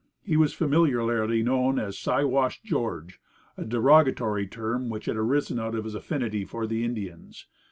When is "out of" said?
5.59-5.83